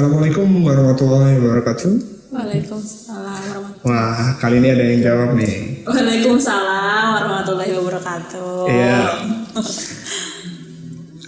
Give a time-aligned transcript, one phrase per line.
[0.00, 1.92] Assalamualaikum warahmatullahi wabarakatuh.
[2.32, 5.84] Waalaikumsalam warahmatullahi Wah, kali ini ada yang jawab nih.
[5.84, 8.64] Waalaikumsalam warahmatullahi wabarakatuh.
[8.72, 9.00] Iya.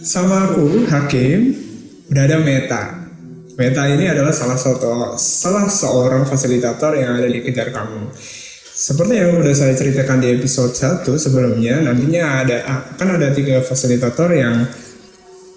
[0.01, 1.53] Sama aku, Hakim,
[2.17, 3.13] udah ada Meta.
[3.61, 8.09] Meta ini adalah salah satu salah seorang fasilitator yang ada di Kejar Kamu.
[8.73, 14.33] Seperti yang udah saya ceritakan di episode 1 sebelumnya, nantinya ada akan ada tiga fasilitator
[14.33, 14.65] yang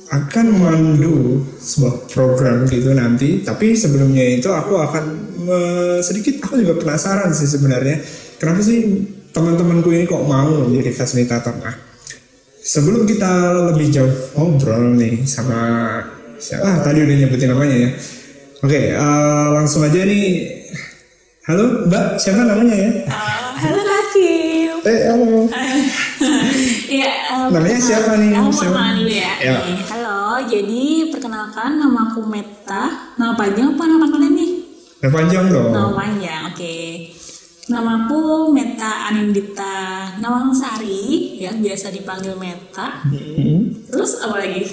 [0.06, 3.42] akan memandu sebuah program gitu nanti.
[3.42, 5.04] Tapi sebelumnya itu aku akan
[5.42, 8.02] me- sedikit aku juga penasaran sih sebenarnya
[8.38, 11.58] kenapa sih teman-temanku ini kok mau menjadi fasilitator.
[11.60, 11.76] Nah,
[12.62, 13.32] sebelum kita
[13.74, 15.60] lebih jauh ngobrol nih sama
[16.38, 17.90] siapa ah, tadi udah nyebutin namanya ya.
[18.64, 20.50] Oke, eh, langsung aja nih.
[21.46, 22.92] Halo, Mbak, siapa namanya ya?
[23.62, 24.72] Halo Kakim.
[24.82, 25.46] Eh, halo.
[26.90, 27.12] Iya.
[27.54, 28.34] Namanya siapa nih?
[28.34, 29.32] Aku perkenalan dulu ya.
[29.38, 29.58] Ya.
[30.36, 30.52] Halo.
[30.52, 33.16] Jadi perkenalkan nama aku Meta.
[33.16, 34.52] Nama panjang apa nama panggilan nih?
[35.00, 35.72] Udah panjang dong.
[35.72, 36.42] Nama panjang.
[36.52, 36.76] Oke.
[37.72, 39.76] Nama aku Meta Anindita
[40.20, 43.00] Nawang Sari, ya biasa dipanggil Meta.
[43.08, 43.80] Hmm.
[43.88, 44.68] Terus apa lagi?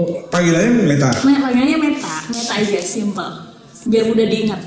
[0.00, 1.12] Oh, panggilannya Meta.
[1.12, 2.16] Nah, panggilannya Meta.
[2.32, 3.30] Meta aja, simple.
[3.84, 4.60] Biar mudah diingat.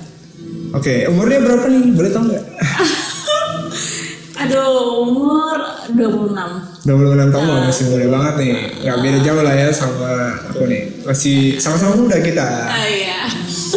[0.78, 1.90] Oke, umurnya berapa nih?
[1.98, 2.46] Boleh tahu nggak?
[4.50, 5.58] Aduh, umur
[5.94, 6.90] 26.
[6.90, 8.54] 26 tahun loh, masih muda banget nih.
[8.82, 10.12] Nggak beda jauh lah ya sama
[10.50, 10.84] aku nih.
[11.06, 12.48] Masih sama-sama muda kita.
[12.66, 13.30] Ah iya.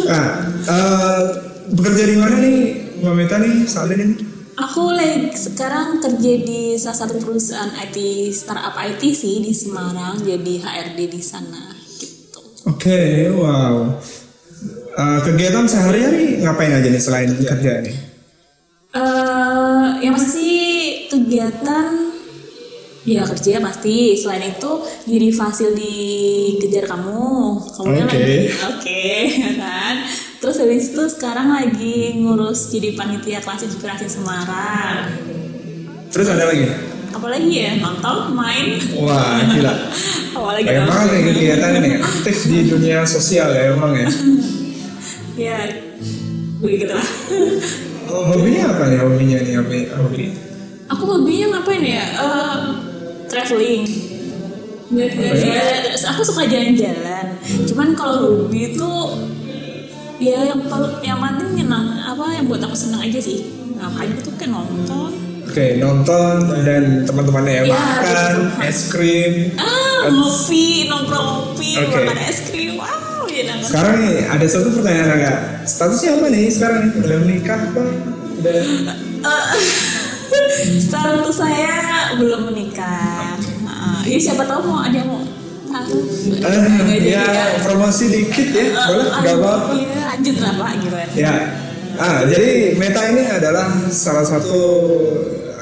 [0.09, 0.27] Nah,
[0.64, 1.20] eh,
[1.77, 2.56] bekerja di mana nih
[3.05, 4.17] Mbak Meta nih saat ini?
[4.53, 7.97] Aku lagi sekarang kerja di salah satu perusahaan IT
[8.33, 12.41] startup IT sih di Semarang jadi HRD di sana gitu.
[12.69, 13.97] Oke, wow.
[14.92, 17.97] Eh, kegiatan sehari-hari ngapain aja nih selain kerja nih?
[18.92, 20.61] Eh yang pasti
[21.33, 22.13] kegiatan
[23.03, 24.73] ya kerja pasti selain itu
[25.09, 25.97] jadi fasil di
[26.61, 28.05] kejar kamu kan Oke.
[28.05, 29.05] lagi oke
[29.41, 29.95] ya kan
[30.39, 35.09] terus habis itu sekarang lagi ngurus jadi panitia kelas inspirasi Semarang
[36.13, 36.69] Terus ada lagi?
[37.09, 39.73] apalagi ya nonton main Wah, gila.
[40.37, 41.93] apalagi banget nih kegiatan nih.
[41.97, 44.09] Aktif di dunia sosial ya emang ya.
[45.49, 45.57] ya
[46.61, 47.09] begitu lah
[48.13, 49.79] Oh, hobinya apa nih hobinya nih hobi?
[49.89, 50.25] hobi?
[50.92, 52.58] Aku hobinya ngapain ya Eh,
[53.27, 53.83] traveling
[54.92, 55.08] ya,
[55.83, 57.27] terus aku suka jalan-jalan
[57.64, 58.91] cuman kalau hobi itu
[60.20, 60.61] ya yang
[61.02, 65.11] yang penting nyenang apa yang buat aku senang aja sih ngapain itu kayak nonton
[65.42, 68.64] Oke, nonton dan teman-temannya ya, Iya, makan, gitu.
[68.64, 69.33] es krim.
[69.61, 72.08] ah ngopi nongkrong ngopi Oke.
[72.08, 73.52] makan es krim wow ya.
[73.61, 75.36] Sekarang nih ada satu pertanyaan agak
[75.69, 76.83] statusnya apa nih sekarang?
[76.97, 77.85] Udah menikah apa?
[78.41, 78.57] Udah
[80.89, 81.75] status saya
[82.19, 83.37] belum menikah.
[83.67, 85.23] Ah, ya siapa tahu mau ada yang mau
[85.73, 85.97] tahu.
[86.39, 87.25] Eh, jadi ya
[87.65, 89.07] promosi dikit ya, boleh?
[89.11, 89.73] nggak apa-apa.
[89.75, 91.35] Iya, lanjut lah pak gimana Ya,
[91.97, 94.63] ah jadi Meta ini adalah salah satu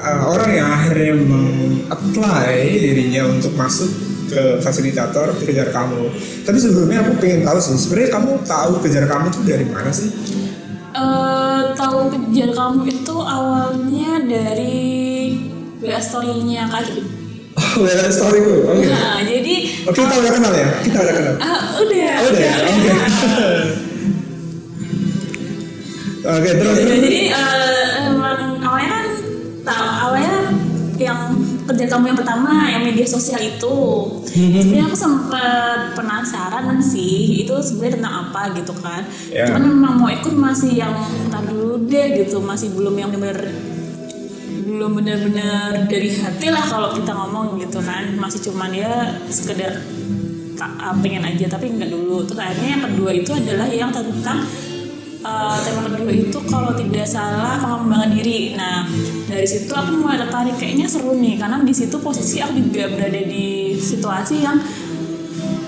[0.01, 3.89] uh, orang yang akhirnya meng-apply dirinya untuk masuk
[4.31, 6.07] ke fasilitator kejar kamu.
[6.47, 10.09] Tapi sebelumnya aku pengen tahu sih, sebenarnya kamu tahu kejar kamu itu dari mana sih?
[10.91, 14.91] Eh, tahu kejar kamu itu awalnya dari
[15.79, 17.01] WA story-nya Kak Kiki.
[17.51, 18.57] Oh, ya story gue.
[18.65, 18.85] Oke.
[18.85, 19.55] Nah, jadi
[19.87, 20.67] Oke, kita udah kenal ya?
[20.83, 21.35] Kita udah kenal.
[21.39, 22.11] ah, udah.
[22.11, 22.55] Oh, udah ya?
[22.61, 22.91] Oke.
[26.21, 26.99] Oke, terus Ya, terus.
[27.01, 29.05] jadi eh, emang awalnya kan
[29.65, 30.35] tahu awalnya
[30.99, 31.21] yang
[31.67, 33.77] kerja kamu yang pertama yang media sosial itu.
[34.25, 39.01] Sebenarnya aku sempat penasaran sih itu sebenarnya tentang apa gitu kan.
[39.29, 39.45] Ya.
[39.49, 40.93] Cuman memang mau ikut masih yang
[41.27, 43.37] entar dulu deh gitu masih belum yang bener
[44.61, 49.77] belum benar-benar dari hati lah kalau kita ngomong gitu kan masih cuman ya sekedar
[50.61, 54.41] ah, pengen aja tapi nggak dulu terus akhirnya yang kedua itu adalah yang tentang
[55.21, 58.57] eh, tema kedua itu kalau tidak salah pengembangan diri.
[58.57, 58.85] Nah
[59.29, 60.55] dari situ aku mulai tertarik.
[60.57, 64.57] Kayaknya seru nih karena di situ posisi aku juga berada di situasi yang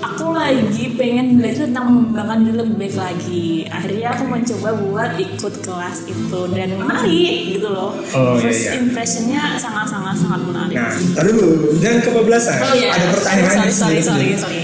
[0.04, 3.48] aku lagi pengen belajar tentang mengembangkan diri lebih baik lagi.
[3.72, 6.40] Akhirnya aku mencoba buat ikut kelas itu.
[6.54, 7.98] Dan menarik gitu loh.
[8.14, 8.72] Oh, iya, first iya.
[8.84, 10.76] impressionnya sangat sangat sangat menarik.
[10.78, 12.58] Nah, tadi dulu dan kebablasan.
[12.62, 12.90] oh iya.
[12.94, 14.63] Ada pertanyaan sorry sorry sorry sorry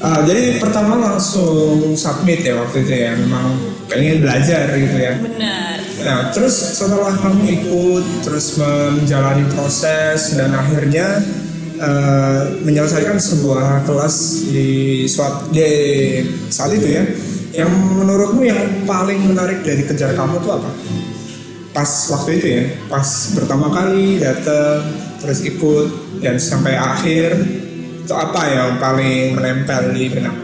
[0.00, 3.52] Ah, jadi pertama langsung submit ya waktu itu ya, memang
[3.84, 5.12] pengen belajar gitu ya.
[5.20, 11.20] benar Nah, terus setelah kamu ikut, terus menjalani proses dan akhirnya
[11.76, 15.68] eh, menyelesaikan sebuah kelas di suat di
[16.48, 17.04] saat itu ya,
[17.60, 20.70] yang menurutmu yang paling menarik dari kejar kamu tuh apa?
[21.76, 24.80] Pas waktu itu ya, pas pertama kali datang,
[25.20, 27.36] terus ikut dan sampai akhir
[28.10, 30.34] itu apa yang paling menempel di benak?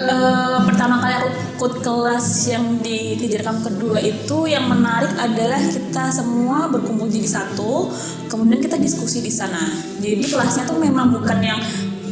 [0.00, 6.08] Eh, pertama kali aku ikut kelas yang di kamu kedua itu yang menarik adalah kita
[6.08, 7.92] semua berkumpul jadi satu
[8.32, 9.68] kemudian kita diskusi di sana
[10.00, 11.60] jadi kelasnya tuh memang bukan yang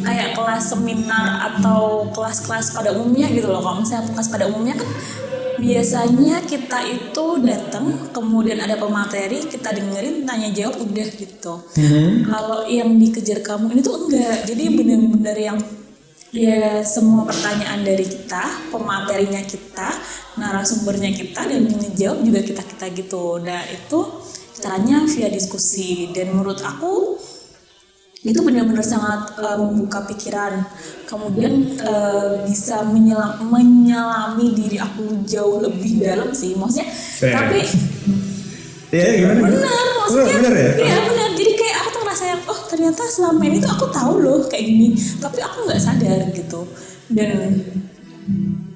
[0.04, 4.88] kayak kelas seminar atau kelas-kelas pada umumnya gitu loh kalau misalnya kelas pada umumnya kan
[5.64, 11.54] biasanya kita itu datang kemudian ada pemateri kita dengerin tanya jawab udah gitu.
[12.28, 14.44] Kalau yang dikejar kamu ini tuh enggak.
[14.44, 15.58] Jadi benar-benar yang
[16.34, 19.88] ya semua pertanyaan dari kita pematerinya kita
[20.34, 23.24] narasumbernya kita dan yang ngejawab juga kita kita gitu.
[23.40, 23.98] Nah itu
[24.60, 26.10] caranya via diskusi.
[26.12, 27.16] Dan menurut aku
[28.24, 30.64] itu benar-benar sangat uh, membuka pikiran.
[31.04, 36.88] Kemudian uh, bisa menyelam, menyelami diri aku jauh lebih dalam sih maksudnya.
[36.90, 37.36] Fair.
[37.36, 37.60] tapi
[38.94, 39.40] Iya gimana?
[39.42, 40.70] benar maksudnya benar ya?
[40.80, 41.28] iya benar.
[41.34, 44.64] Jadi kayak aku tuh ngerasa yang oh ternyata selama ini tuh aku tahu loh kayak
[44.64, 44.88] gini.
[45.20, 46.60] Tapi aku nggak sadar gitu.
[47.12, 47.60] Dan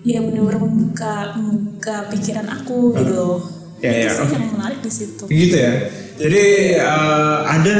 [0.04, 3.40] ya benar-benar membuka membuka pikiran aku gitu
[3.78, 5.24] Ya, itu ya, sih yang menarik di situ.
[5.30, 5.72] Gitu ya.
[6.18, 6.44] Jadi
[6.74, 7.78] eh, ada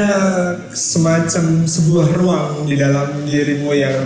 [0.71, 3.99] semacam sebuah ruang di dalam dirimu yang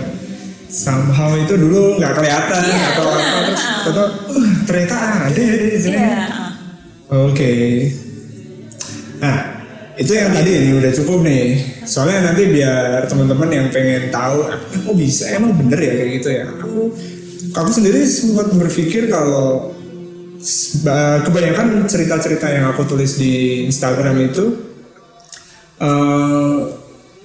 [0.66, 3.86] somehow itu dulu nggak kelihatan Iya, atau apa terus Ah.
[3.86, 4.96] atau "Uh, ternyata
[5.30, 5.94] ada ya di sini.
[5.94, 6.50] iya ah.
[7.30, 7.52] Oke.
[9.16, 9.36] Nah,
[9.94, 11.44] itu yang tadi nih udah cukup nih.
[11.84, 16.28] Soalnya nanti biar teman-teman yang pengen tahu, "Ah, kok bisa emang bener ya kayak gitu
[16.32, 16.44] ya.
[16.50, 16.90] Aku,
[17.54, 19.73] aku sendiri sempat berpikir kalau
[21.24, 24.44] kebanyakan cerita-cerita yang aku tulis di Instagram itu
[25.80, 26.56] eh,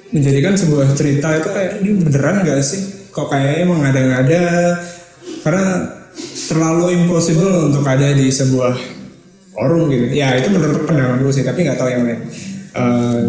[0.09, 3.11] menjadikan sebuah cerita itu kayak ini beneran gak sih?
[3.11, 4.45] Kok kayaknya emang ada-ada?
[5.43, 5.65] Karena
[6.49, 8.73] terlalu impossible untuk ada di sebuah
[9.53, 10.15] forum gitu.
[10.15, 12.19] Ya itu menurut pandangan gue sih, tapi nggak tahu yang lain.
[12.73, 13.23] Eh,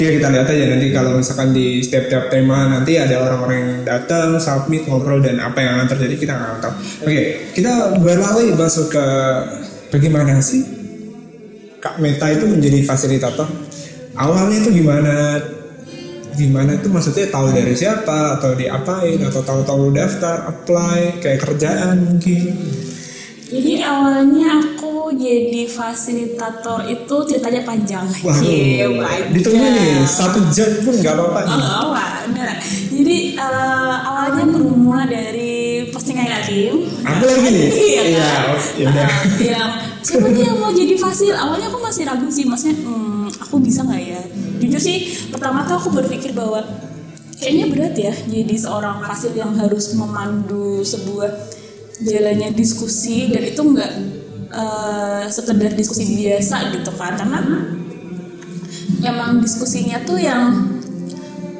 [0.00, 4.40] Oke kita lihat aja nanti kalau misalkan di setiap-tiap tema nanti ada orang-orang yang datang,
[4.40, 6.74] submit, ngobrol dan apa yang akan terjadi kita nggak tahu.
[7.04, 9.06] Oke, kita beralih masuk ke
[9.92, 10.64] bagaimana sih
[11.84, 13.44] Kak Meta itu menjadi fasilitator.
[14.16, 15.36] Awalnya itu gimana?
[16.32, 22.56] Gimana itu maksudnya tahu dari siapa atau diapain atau tahu-tahu daftar, apply kayak kerjaan mungkin.
[23.52, 28.06] Jadi awalnya aku jadi fasilitator itu ceritanya panjang.
[28.22, 29.32] Waduh, Cie, panjang.
[29.34, 31.40] ditunggu nih satu jam pun nggak apa-apa.
[31.46, 31.94] Oh,
[32.30, 32.54] enggak.
[32.90, 36.86] Jadi eh, awalnya bermula dari postingan Hakim.
[37.06, 37.68] Aku lagi nih.
[37.90, 38.02] Iya
[38.76, 38.88] Iya.
[38.90, 39.70] Eh, yang
[40.02, 41.32] siapa nih yang mau jadi fasil?
[41.34, 44.20] Awalnya aku masih ragu sih, maksudnya hmm, aku bisa nggak ya?
[44.60, 44.96] Jujur sih,
[45.32, 46.60] pertama tuh aku berpikir bahwa
[47.40, 51.32] kayaknya berat ya jadi seorang fasil yang harus memandu sebuah
[52.04, 53.92] jalannya diskusi dan itu nggak
[54.50, 57.40] eh, sekedar diskusi biasa gitu kan karena
[59.00, 60.76] emang diskusinya tuh yang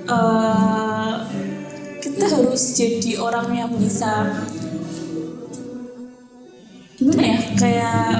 [0.06, 1.14] eh,
[2.00, 4.44] kita harus jadi orang yang bisa
[7.00, 8.16] gimana ya kayak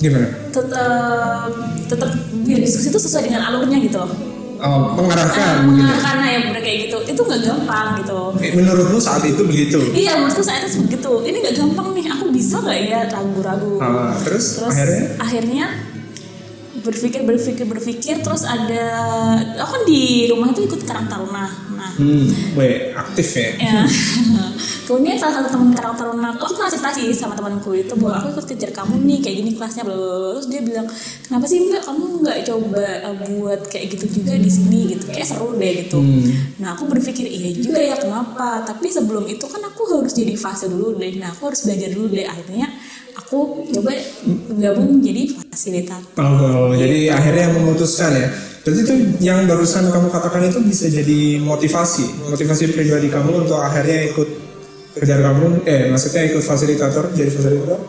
[0.00, 0.28] Gimana?
[0.52, 1.52] tetap
[1.88, 2.10] tetap
[2.44, 4.29] biar diskusi itu sesuai dengan alurnya gitu loh
[4.60, 5.62] Oh, mengarahkan Ah, ya.
[5.62, 9.80] mengarahkan ya bener kayak gitu itu nggak gampang gitu Eh, Menurutmu saat itu begitu?
[9.90, 14.12] iya menurutku saya itu begitu ini nggak gampang nih aku bisa nggak ya ragu-ragu Ah,
[14.18, 15.02] terus, terus akhirnya?
[15.16, 15.66] akhirnya
[16.78, 18.84] berpikir berpikir berpikir terus ada
[19.58, 23.48] aku kan di rumah itu ikut karang taruna nah Hmm, weh, aktif ya.
[23.54, 23.80] ya
[24.90, 27.70] kemudian salah satu teman karang taruna aku pernah cerita sih sama temanku.
[27.78, 29.94] Itu bahwa aku ikut kejar kamu nih kayak gini kelasnya bla
[30.34, 30.86] terus dia bilang
[31.30, 35.06] kenapa sih mbak kamu nggak coba uh, buat kayak gitu juga di sini gitu.
[35.14, 36.02] Kayak seru deh gitu.
[36.58, 38.66] Nah aku berpikir iya juga ya kenapa?
[38.66, 41.14] Tapi sebelum itu kan aku harus jadi fase dulu deh.
[41.22, 42.26] Nah aku harus belajar dulu deh.
[42.26, 42.66] Akhirnya
[43.14, 43.94] aku coba
[44.58, 46.18] gabung jadi fasilitator.
[46.18, 48.28] Oh, jadi akhirnya memutuskan ya.
[48.60, 48.94] Berarti itu
[49.24, 54.49] yang barusan kamu katakan itu bisa jadi motivasi, motivasi pribadi kamu untuk akhirnya ikut
[55.00, 57.80] kejar kamu, eh maksudnya ikut fasilitator, jadi fasilitator.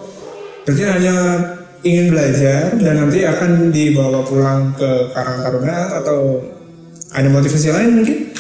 [0.64, 1.16] Berarti hanya
[1.84, 6.40] ingin belajar dan nanti akan dibawa pulang ke Karang Taruna atau
[7.12, 8.32] ada motivasi lain mungkin?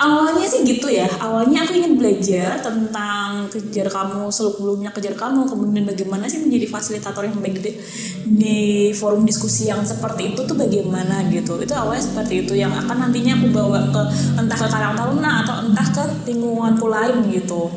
[0.00, 5.44] awalnya sih gitu ya awalnya aku ingin belajar tentang kejar kamu seluk belumnya kejar kamu
[5.44, 7.76] kemudian bagaimana sih menjadi fasilitator yang baik di,
[8.24, 8.58] di
[8.96, 13.36] forum diskusi yang seperti itu tuh bagaimana gitu itu awalnya seperti itu yang akan nantinya
[13.44, 14.02] aku bawa ke
[14.40, 17.68] entah ke Karang Taruna atau entah ke lingkunganku lain gitu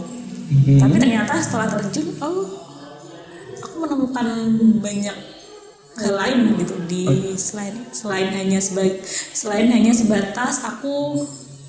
[0.79, 2.47] tapi ternyata setelah terjun oh
[3.63, 4.27] aku menemukan
[4.79, 5.17] banyak
[5.93, 9.01] hal lain gitu di selain selain hanya sebagai
[9.33, 11.21] selain hanya sebatas aku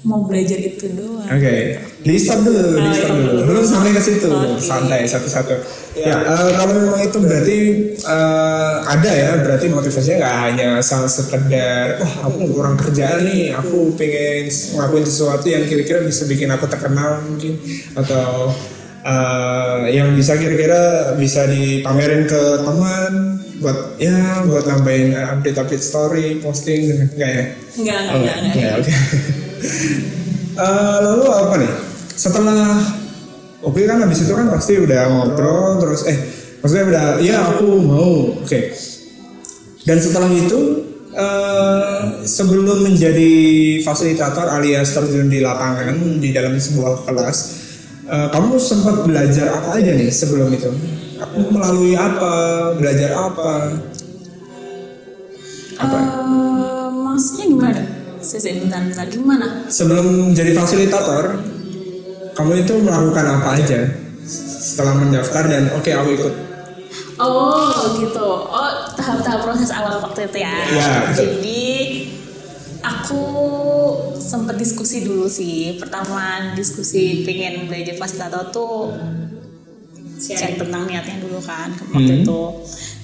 [0.04, 3.24] mau belajar itu doang Oke, di stop dulu, di stop iya.
[3.24, 3.40] dulu.
[3.48, 4.60] Belum sampai ke situ, Oke.
[4.60, 5.56] santai satu-satu.
[5.96, 7.58] Ya, eh, kalau memang itu berarti
[7.96, 13.96] eh, ada ya, berarti motivasinya nggak hanya sama sekedar, wah aku kurang kerjaan nih, aku
[13.96, 17.56] pengen ngelakuin sesuatu yang kira-kira bisa bikin aku terkenal mungkin,
[17.96, 18.52] atau
[19.04, 23.12] eh, yang bisa kira-kira bisa dipamerin ke teman,
[23.60, 27.44] buat ya buat nambahin eh, update-update story, posting, enggak ya?
[27.76, 28.56] enggak enggak Oh, enggak, enggak.
[28.56, 28.92] ya, oke.
[30.54, 31.72] Eh, lalu apa nih?
[32.14, 32.78] Setelah
[33.58, 36.14] oke kan habis itu kan pasti udah ngobrol terus eh
[36.62, 38.60] maksudnya udah ya aku mau oke.
[39.82, 40.60] Dan setelah itu
[41.10, 43.32] eh, sebelum menjadi
[43.82, 47.38] fasilitator alias terjun di lapangan di dalam sebuah kelas,
[48.08, 50.70] eh, kamu sempat belajar apa aja nih sebelum itu?
[51.20, 52.32] Aku melalui apa?
[52.76, 53.50] Belajar apa?
[55.80, 55.98] Apa?
[55.98, 57.82] Eh, maksudnya gimana
[58.24, 61.44] saya bentar bentar gimana sebelum jadi fasilitator
[62.32, 63.84] kamu itu melakukan apa aja
[64.24, 66.34] setelah mendaftar dan oke aku ikut
[67.14, 68.26] Oh gitu.
[68.50, 70.50] Oh tahap-tahap proses awal waktu itu ya.
[70.74, 71.30] Ya, betul.
[72.84, 73.22] Aku
[74.14, 75.76] sempat diskusi dulu sih.
[75.76, 78.92] Pertama diskusi pengen belajar fasilitator tuh
[80.16, 82.22] cek tentang niatnya dulu kan waktu Hmm.
[82.22, 82.40] itu.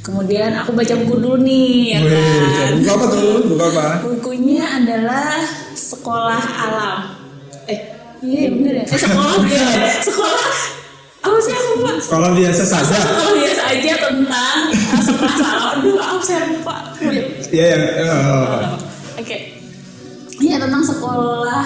[0.01, 2.13] Kemudian aku baca buku dulu nih ya Wih,
[2.51, 2.73] kan.
[2.75, 6.99] buku apa tuh buku apa Bukunya adalah Sekolah Alam.
[7.67, 7.81] Eh,
[8.23, 8.85] iya bener ya.
[8.87, 9.93] Eh, sekolah ya.
[10.01, 10.49] Sekolah
[11.21, 11.93] apa sih aku lupa?
[12.01, 14.59] sekolah biasa saja Sekolah biasa aja tentang
[14.99, 15.73] sekolah salah.
[15.77, 16.77] Aduh, aku saya lupa.
[17.53, 18.65] ya ya eh,
[19.21, 19.60] Oke.
[20.41, 21.65] Iya tentang sekolah.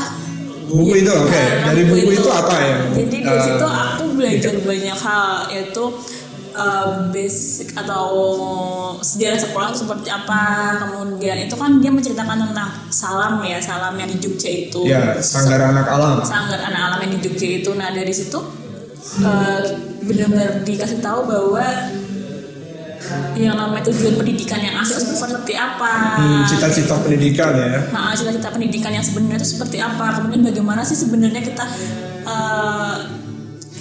[0.65, 4.55] buku itu oke Nah, dari buku itu apa ya Jadi di Eh, situ aku belajar
[4.59, 5.85] banyak hal yaitu
[6.57, 8.09] uh, basic atau
[8.99, 10.43] sejarah sekolah itu seperti apa.
[10.81, 14.81] Kemudian itu kan dia menceritakan tentang salam ya, salam yang di Jogja itu.
[14.89, 17.71] ya sanggar anak alam Sanggar anak alam yang di Jogja itu.
[17.77, 18.39] Nah dari situ
[19.21, 19.61] uh,
[20.01, 21.65] benar-benar dikasih tahu bahwa
[23.35, 25.93] yang namanya tujuan pendidikan yang asli itu seperti apa.
[26.19, 30.21] Hmm, cita-cita pendidikan ya Nah, cita-cita pendidikan yang sebenarnya itu seperti apa?
[30.21, 31.65] Kemudian bagaimana sih sebenarnya kita
[32.25, 32.95] eh,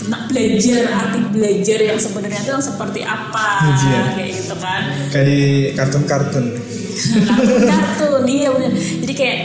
[0.04, 3.48] tentang belajar arti belajar yang sebenarnya itu yang seperti apa?
[3.64, 4.04] Belajar.
[4.18, 4.82] Kayak gitu kan.
[5.14, 5.40] kayak di
[5.78, 6.46] kartun-kartun
[7.74, 8.72] Kartun, iya benar.
[8.74, 9.40] Jadi kayak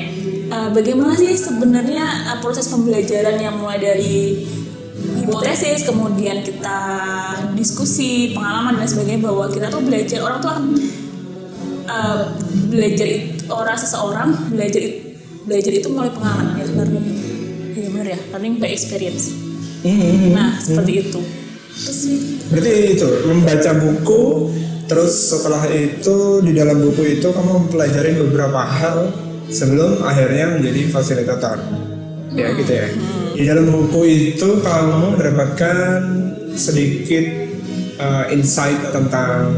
[0.48, 4.44] eh, bagaimana sih sebenarnya eh, proses pembelajaran yang mulai dari
[5.28, 6.80] hipotesis, kemudian kita
[7.52, 10.64] diskusi, pengalaman dan sebagainya bahwa kita tuh belajar orang tuh akan
[11.84, 12.22] eh,
[12.72, 14.98] belajar itu orang seseorang belajar itu
[15.48, 17.06] belajar itu melalui pengalaman ya learning
[17.72, 19.32] ya benar ya learning by experience.
[19.84, 21.20] Hmm, nah seperti itu.
[21.78, 22.00] Terus
[22.50, 24.22] berarti itu membaca buku
[24.88, 29.12] terus setelah itu di dalam buku itu kamu mempelajari beberapa hal
[29.48, 31.60] sebelum akhirnya menjadi fasilitator.
[32.36, 32.88] Ya gitu ya
[33.38, 35.76] di dalam buku itu kamu mendapatkan
[36.58, 37.22] sedikit
[38.02, 39.54] uh, insight tentang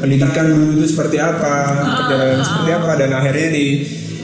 [0.00, 3.66] pendidikan dulu itu seperti apa perjalanan seperti apa dan akhirnya di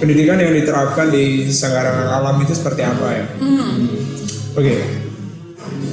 [0.01, 3.25] pendidikan yang diterapkan di Sanggarang Alam itu seperti apa ya?
[4.57, 4.75] Oke.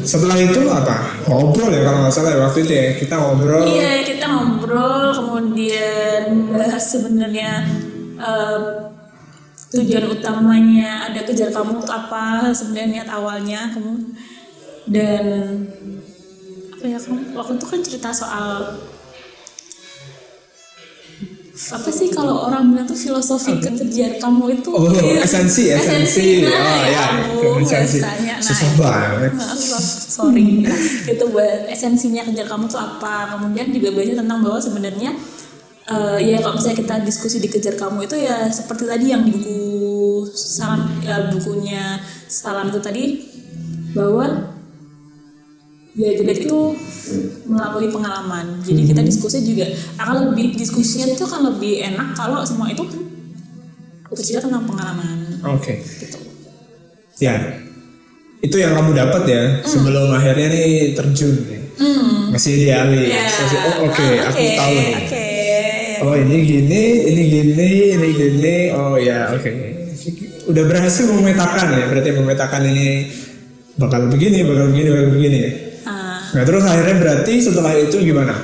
[0.07, 1.27] Setelah itu apa?
[1.27, 3.63] Ngobrol ya kalau nggak salah ya waktu itu ya kita ngobrol.
[3.67, 7.67] Iya kita ngobrol kemudian bahas sebenarnya
[8.15, 8.59] eh,
[9.69, 13.93] tujuan utamanya ada kejar kamu untuk apa sebenarnya niat awalnya kamu
[14.87, 15.25] dan
[16.71, 18.79] apa ya kamu waktu itu kan cerita soal
[21.57, 25.25] apa sih kalau orang bilang tuh filosofi kekejar kamu itu Oh, Iya.
[25.25, 26.45] esensi, esensi.
[26.45, 27.97] nah, Oh, ya, ampun, esensi.
[27.97, 28.77] Nah, Susah itu.
[28.77, 29.31] banget.
[29.33, 30.77] Maaf, maaf, sorry Nah,
[31.09, 35.11] itu buat esensinya kejar kamu tuh apa kemudian juga belajar tentang bahwa sebenarnya
[35.87, 39.31] eh, ya kalau misalnya kita diskusi di kejar kamu itu ya seperti tadi yang di
[39.35, 43.03] buku salam ya, bukunya salam itu tadi
[43.95, 44.53] bahwa
[45.97, 46.59] belajar itu
[47.49, 49.65] melalui pengalaman jadi kita diskusi juga
[49.97, 52.85] akan lebih diskusinya itu akan lebih enak kalau semua itu
[54.05, 55.81] bercerita tentang pengalaman Oke.
[55.81, 56.27] gitu
[57.17, 57.33] Ya.
[58.37, 61.61] Itu yang kamu dapat ya sebelum akhirnya nih terjun nih.
[61.77, 62.29] Hmm.
[62.29, 63.09] Masih idealis.
[63.09, 63.25] Ya.
[63.25, 64.95] Masih, oh oke, Ah, aku tahu nih.
[65.01, 65.26] Oke.
[66.03, 68.57] Oh ini gini, ini gini, ini gini.
[68.73, 69.49] Oh ya, oke.
[70.47, 71.85] Udah berhasil memetakan ya.
[71.89, 72.87] Berarti memetakan ini
[73.75, 75.37] bakal begini, bakal begini, bakal begini.
[75.37, 75.51] ya.
[75.83, 78.35] Ah, Nah terus akhirnya berarti setelah itu gimana?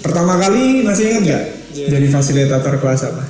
[0.00, 1.44] Pertama kali masih ingat nggak?
[1.88, 3.24] Jadi fasilitator kelas apa?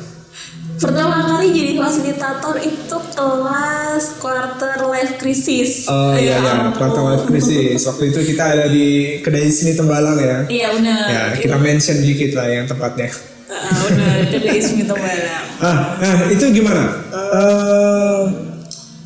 [0.78, 5.90] Pertama kali jadi fasilitator itu kelas quarter life crisis.
[5.90, 6.70] Oh iya ya.
[6.70, 7.82] Kuartal Life Crisis.
[7.84, 10.38] Waktu itu kita ada di kedai seni Tembalang ya.
[10.46, 11.06] Iya benar.
[11.10, 13.10] Ya, kita mention dikit lah yang tempatnya.
[13.48, 15.44] Ah, udah jadi Ismi Tombalam.
[15.58, 16.84] Ah, nah itu gimana?
[17.10, 18.22] Eh,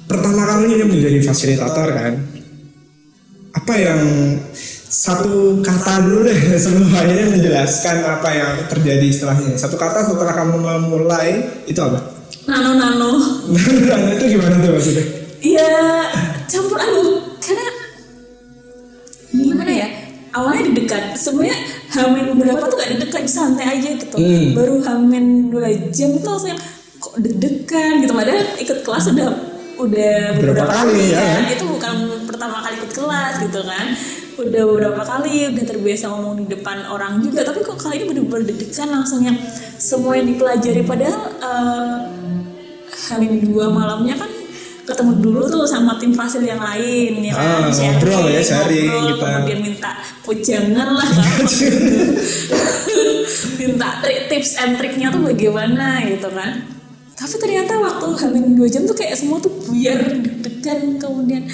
[0.04, 2.12] pertama kali ini menjadi fasilitator kan?
[3.56, 4.00] Apa yang
[4.92, 9.56] satu kata dulu deh sebelum akhirnya menjelaskan apa yang terjadi setelahnya.
[9.56, 11.30] Satu kata setelah kamu memulai
[11.64, 12.12] itu apa?
[12.44, 13.10] Nano nano.
[13.48, 15.04] Nah, itu gimana tuh maksudnya?
[15.40, 15.72] Iya
[16.44, 17.66] campur aduk karena
[19.32, 19.88] gimana ya
[20.30, 21.56] awalnya deg-degan sebenarnya
[21.90, 24.52] hamin beberapa tuh gak deg-degan santai aja gitu Hmm.
[24.52, 26.54] baru hamin dua jam itu langsung
[26.98, 29.28] kok deg-degan gitu padahal ikut kelas udah
[29.72, 31.42] udah Berapa kali, ya kan?
[31.50, 33.86] itu bukan pertama kali ikut kelas gitu kan
[34.32, 38.48] udah beberapa kali udah terbiasa ngomong di depan orang juga tapi kok kali ini bener-bener
[38.48, 39.36] deg-degan langsung yang
[39.76, 40.82] semua yang dipelajari.
[40.82, 41.98] Padahal eh,
[43.10, 44.30] Hamin dua malamnya kan
[44.82, 49.14] ketemu dulu tuh sama tim fasil yang lain ya Ah, kan ngobrol ya, sharing ngobrol,
[49.14, 49.26] kita.
[49.30, 49.90] kemudian minta
[50.22, 51.06] pujangan lah
[53.58, 56.66] minta trik tips and triknya tuh bagaimana gitu kan?
[57.14, 61.46] Tapi ternyata waktu Hamin dua jam tuh kayak semua tuh biar deg-degan kemudian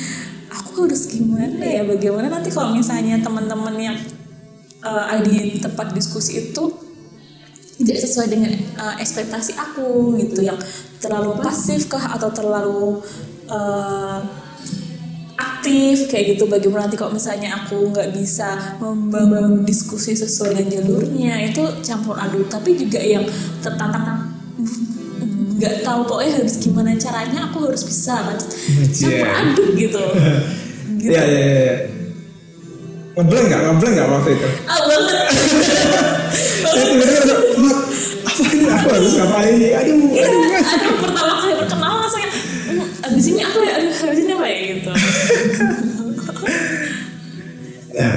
[0.78, 1.82] aku harus gimana ya?
[1.82, 3.98] Bagaimana nanti kalau misalnya teman-teman yang
[4.86, 6.70] eh, ada di tempat diskusi itu
[7.78, 10.58] tidak sesuai dengan uh, ekspektasi aku gitu yang
[10.98, 12.98] terlalu pasif kah atau terlalu
[13.50, 14.18] uh,
[15.38, 16.50] aktif kayak gitu.
[16.50, 22.46] Bagaimana nanti kalau misalnya aku nggak bisa membangun diskusi sesuai dengan jalurnya itu campur aduk.
[22.50, 23.22] Tapi juga yang
[23.62, 24.30] tertantang
[25.58, 28.14] nggak tahu pokoknya harus gimana caranya aku harus bisa
[28.98, 29.42] campur Yeah.
[29.42, 30.02] aduk gitu
[30.98, 31.74] gitu Iya iya iya.
[33.14, 33.60] Ngeblank nggak?
[33.66, 34.48] Ngeblank nggak waktu itu?
[34.64, 35.06] Ah, banget
[36.68, 37.78] Saya tiba-tiba ada, "Mat,
[38.22, 39.70] apa ini aku harus ngapain nih?
[39.74, 42.30] Aduh, Iya, aduh, Mat." aduh pertama kali yang
[42.68, 44.90] "Hmm, abis ini aku ya, aduh abis ini apa ya gitu.
[47.98, 48.14] Nah,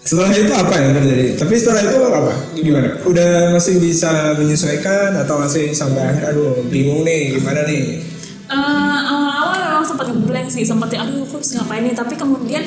[0.08, 1.26] setelah itu apa yang terjadi?
[1.34, 2.32] Tapi setelah itu apa?
[2.54, 2.88] Gimana?
[3.02, 8.04] Udah masih bisa menyesuaikan atau masih sampai akhir, aduh bingung nih, gimana nih?
[8.50, 12.66] Eh, awal-awal memang sempat ngeblank sih, sempat aduh aku harus ngapain nih, tapi kemudian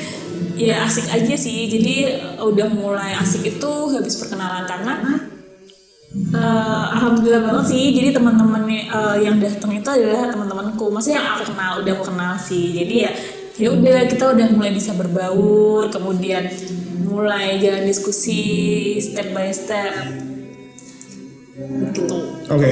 [0.55, 1.67] ya asik aja sih.
[1.67, 1.95] Jadi
[2.39, 4.95] udah mulai asik itu habis perkenalan karena
[6.39, 7.91] eh, alhamdulillah banget sih.
[7.99, 12.33] Jadi teman-teman eh, yang datang itu adalah teman-temanku, maksudnya yang aku kenal, udah aku kenal
[12.39, 12.65] sih.
[12.79, 13.11] Jadi ya
[13.53, 16.47] ya udah kita udah mulai bisa berbaur, kemudian
[17.03, 18.39] mulai jalan diskusi
[19.03, 19.91] step by step
[21.91, 22.17] gitu.
[22.47, 22.71] Oke.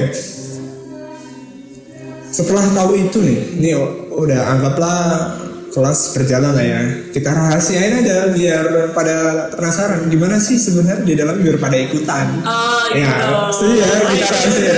[2.32, 3.70] Setelah tahu itu nih, ini
[4.08, 5.36] udah anggaplah
[5.72, 6.80] kelas berjalan lah ya.
[7.12, 12.40] Kita rahasiain aja biar pada penasaran gimana sih sebenarnya di dalam biar pada ikutan.
[12.44, 13.08] Oh, Ya,
[13.52, 13.66] gitu.
[13.72, 14.72] ya, kita rahasia.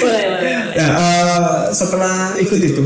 [0.00, 0.56] boleh, boleh.
[0.76, 2.84] Ya, eh, setelah ikut itu,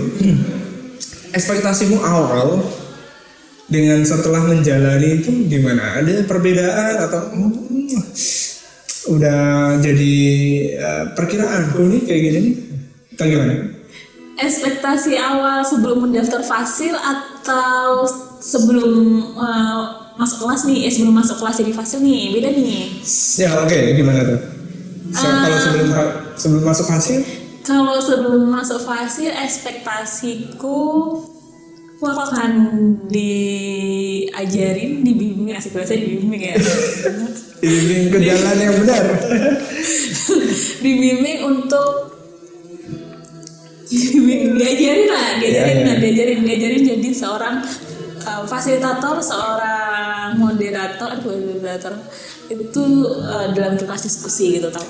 [1.35, 2.63] ekspektasimu awal
[3.67, 5.99] dengan setelah menjalani itu gimana?
[5.99, 7.99] Ada perbedaan atau hmm,
[9.11, 9.43] udah
[9.83, 10.15] jadi
[10.79, 12.55] eh, perkiraanku nih kayak gini nih?
[13.19, 13.55] Atau gimana?
[14.39, 18.07] ekspektasi awal sebelum mendaftar fasil atau
[18.39, 18.95] sebelum
[19.35, 19.83] uh,
[20.15, 22.87] masuk kelas nih eh sebelum masuk kelas jadi fasil nih beda nih
[23.35, 24.39] Ya oke, gimana tuh?
[25.11, 25.43] So, Ah.
[25.43, 25.91] kalau sebelum
[26.37, 27.19] sebelum masuk hasil,
[27.65, 30.79] kalau sebelum masuk fasil ekspektasiku
[31.99, 32.53] aku akan
[33.11, 36.55] diajarin dibimbing asik bahasa dibimbing ya
[37.61, 39.03] dibimbing ke jalan yang benar.
[40.85, 42.18] dibimbing untuk
[43.89, 45.87] diajarin lah diajarin Iya, iya.
[45.89, 47.55] lah diajarin diajarin jadi seorang
[48.23, 51.95] uh, fasilitator seorang moderator aduh, moderator
[52.49, 52.85] itu
[53.21, 54.85] uh, dalam kelas diskusi gitu tau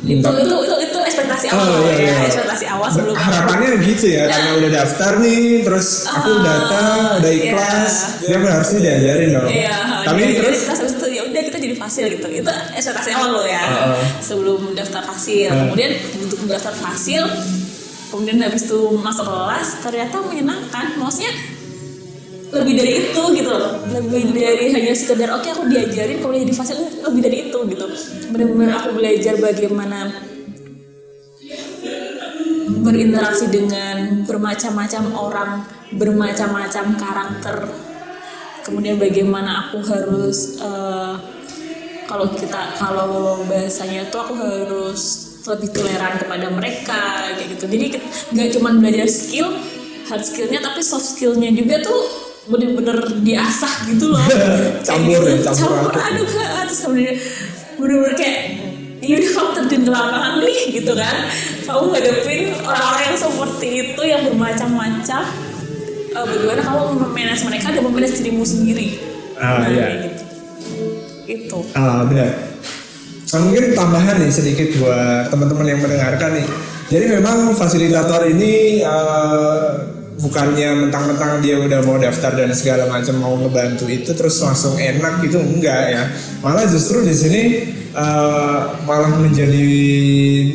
[0.00, 0.32] itu, Entah.
[0.32, 2.24] itu itu itu ekspektasi Oh, awal iya, ya iya.
[2.24, 7.32] ekspektasi awal sebelum Harapannya gitu ya, karena udah daftar nih, terus aku Ah, datang, udah
[7.36, 9.44] ikhlas, dia harusnya diajarin dong.
[9.44, 9.76] Iya,
[10.08, 12.26] Tapi jadi, terus habis itu ya udah kita jadi fasil gitu.
[12.32, 13.60] Itu ekspektasi awal lo ya.
[13.60, 14.04] Heeh.
[14.24, 15.52] Sebelum daftar fasil.
[15.52, 15.68] Heeh.
[15.68, 17.22] Kemudian untuk mendaftar fasil,
[18.10, 20.98] kemudian habis itu masuk kelas ternyata menyenangkan.
[20.98, 21.32] Maksudnya
[22.50, 23.78] lebih dari itu gitu loh.
[23.86, 27.86] Lebih dari hanya sekedar oke aku diajarin kemudian jadi fasil lebih dari itu gitu.
[28.34, 30.10] Benar-benar aku belajar bagaimana
[32.80, 35.50] berinteraksi dengan bermacam-macam orang,
[35.94, 37.56] bermacam-macam karakter.
[38.66, 41.14] Kemudian bagaimana aku harus eh,
[42.10, 47.00] kalau kita kalau bahasanya tuh aku harus lebih toleran kepada mereka
[47.32, 47.64] kayak gitu.
[47.70, 47.86] Jadi
[48.36, 49.48] nggak cuma belajar skill,
[50.08, 52.00] hard skillnya tapi soft skillnya juga tuh
[52.50, 54.20] bener-bener diasah gitu loh.
[54.88, 57.14] Campur ya, campur campur ha, terus kemudian
[57.78, 58.38] bener-bener kayak
[59.00, 61.16] yaudah kamu terjun ke lapangan nih gitu kan
[61.64, 65.22] kamu ngadepin orang-orang yang seperti itu yang bermacam-macam
[66.10, 68.98] Eh, bagaimana kamu memanage mereka dan memanage dirimu sendiri
[69.38, 69.86] Ah, Nah, iya.
[70.10, 70.24] gitu
[71.30, 72.49] itu ah benar.
[73.30, 76.46] Nah, mungkin tambahan nih sedikit buat teman-teman yang mendengarkan nih.
[76.90, 79.86] Jadi memang fasilitator ini uh,
[80.18, 85.22] bukannya mentang-mentang dia udah mau daftar dan segala macam mau ngebantu itu terus langsung enak
[85.22, 86.02] gitu enggak ya.
[86.42, 87.42] Malah justru di sini
[87.94, 89.66] uh, malah menjadi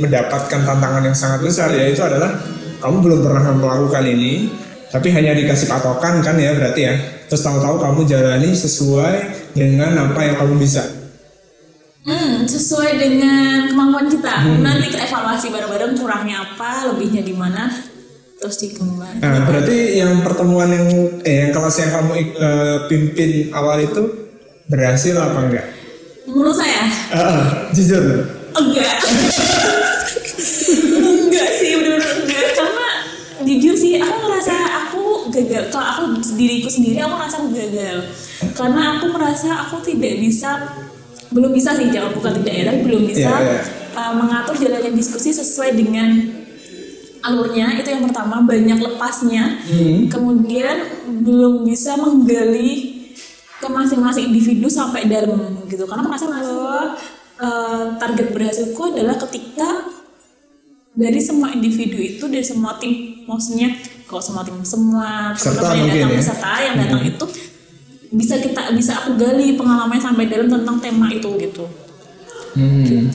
[0.04, 2.44] mendapatkan tantangan yang sangat besar yaitu adalah
[2.84, 4.52] kamu belum pernah melakukan ini
[4.92, 6.94] tapi hanya dikasih patokan kan ya berarti ya.
[7.32, 9.16] Terus tahu-tahu kamu jalani sesuai
[9.56, 11.05] dengan apa yang kamu bisa
[12.06, 14.46] Hmm, sesuai dengan kemampuan kita.
[14.62, 17.66] Nanti kita evaluasi bareng-bareng kurangnya apa, lebihnya di mana,
[18.38, 19.26] terus dikembangkan.
[19.26, 20.86] Nah, berarti yang pertemuan yang
[21.26, 24.06] eh yang kelas yang kamu eh, pimpin awal itu
[24.70, 25.66] berhasil apa enggak?
[26.30, 28.02] Menurut saya, Ah, jujur.
[28.54, 28.96] enggak.
[31.26, 32.48] enggak sih, bener-bener enggak.
[32.54, 32.88] Karena
[33.42, 34.54] jujur sih, aku ngerasa
[34.86, 35.02] aku
[35.34, 35.74] gagal.
[35.74, 36.04] Kalau aku
[36.38, 37.98] diriku sendiri, aku merasa aku gagal.
[38.54, 40.70] Karena aku merasa aku tidak bisa,
[41.30, 43.62] belum bisa sih, jangan bukan tidak ya, tapi belum bisa Iya, iya.
[43.94, 46.10] uh, mengatur jalannya diskusi sesuai dengan
[47.22, 50.06] alurnya itu yang pertama banyak lepasnya Hmm.
[50.14, 50.78] kemudian
[51.26, 53.02] belum bisa menggali
[53.58, 56.94] ke masing-masing individu sampai dalam gitu karena merasa bahwa
[57.42, 59.90] uh, target berhasilku adalah ketika
[60.94, 63.74] dari semua individu itu dari semua tim maksudnya
[64.06, 66.18] kalau semua tim semua Peserta teman-teman yang datang ya.
[66.22, 67.26] peserta yang datang itu
[68.16, 71.66] bisa kita bisa aku gali pengalamannya sampai dalam tentang tema itu gitu
[72.56, 73.12] Hmm.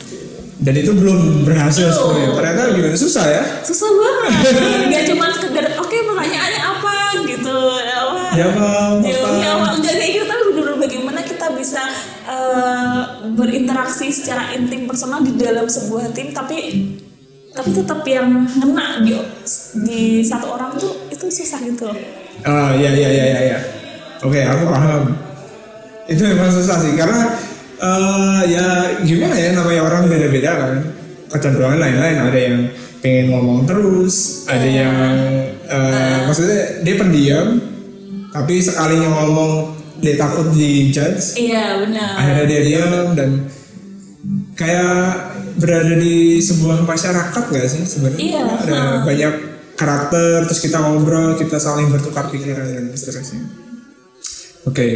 [0.60, 1.96] Dan itu belum berhasil Belum.
[2.12, 2.28] sebenarnya.
[2.36, 3.42] Ternyata gimana susah ya?
[3.64, 4.52] susah banget
[4.84, 6.92] nggak cuma sekedar oke pertanyaannya apa
[7.24, 9.56] gitu apa Jawab jawabnya apa?
[9.56, 11.82] apa enggak kayak gitu tapi benar bagaimana kita bisa
[12.28, 13.00] eh,
[13.32, 16.58] berinteraksi secara intim personal di dalam sebuah tim tapi
[17.50, 19.16] tapi tetap yang ngena di
[19.80, 21.88] di satu orang tuh itu susah gitu
[22.40, 23.58] Ah, ya ya ya ya ya.
[24.20, 25.02] Oke, aku paham.
[26.10, 27.32] Itu memang susah sih karena
[27.80, 28.66] eh, ya
[29.00, 30.74] gimana ya namanya orang beda-beda kan.
[31.30, 32.16] Kecenderungan lain-lain.
[32.28, 32.58] Ada yang
[33.00, 35.16] pengen ngomong terus, ada yang
[35.64, 37.46] eh, maksudnya dia pendiam,
[38.34, 41.36] tapi sekalinya ngomong dia takut dijudge.
[41.36, 43.30] iya benar Akhirnya dia diam dan
[44.56, 45.28] kayak
[45.60, 48.20] berada di sebuah masyarakat gak sih sebenarnya?
[48.20, 49.34] Iya, Ada banyak
[49.76, 53.59] karakter, terus kita ngobrol, kita saling bertukar pikiran dan seterusnya.
[54.68, 54.86] Oke,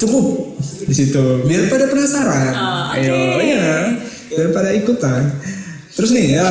[0.00, 0.56] cukup
[0.88, 1.44] di situ.
[1.44, 2.52] Biar pada penasaran.
[2.56, 3.00] Oh, oke.
[3.00, 3.68] Ayo, ya,
[4.32, 5.22] biar pada ikutan.
[5.92, 6.48] Terus nih ya,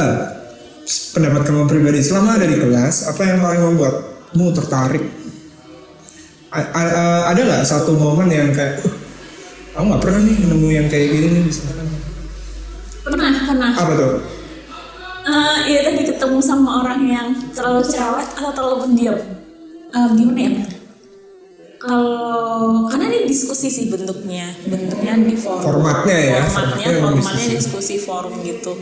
[1.17, 5.03] pendapat kamu pribadi selama ada di kelas, apa yang paling membuatmu tertarik?
[6.53, 8.93] A- a- a- ada nggak satu momen yang kayak, "Uh,
[9.73, 11.83] aku nggak pernah nih nemu yang kayak gini nih misalkan.
[13.05, 14.13] pernah pernah Apa tuh?
[15.25, 19.17] Eh, ya tadi ketemu sama orang yang terlalu cerewet atau terlalu pendiam
[19.95, 20.51] Eh, gimana ya
[21.85, 22.17] kalau
[22.85, 27.55] karena ini diskusi sih bentuknya bentuknya di forum Formatnya ya, formatnya formatnya diskusi.
[27.55, 28.73] diskusi forum gitu